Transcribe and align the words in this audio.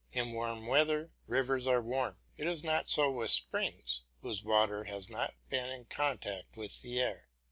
In 0.13 0.31
warm 0.31 0.65
weather 0.65 1.11
rivers 1.27 1.67
are 1.67 1.79
warm; 1.79 2.17
it 2.35 2.47
is 2.47 2.63
not 2.63 2.89
so 2.89 3.11
with 3.11 3.29
springs, 3.29 4.01
whose 4.21 4.41
water 4.43 4.85
has 4.85 5.11
not 5.11 5.35
been 5.51 5.69
in 5.69 5.85
contact 5.85 6.57
with 6.57 6.81
the 6.81 6.99
air. 6.99 7.29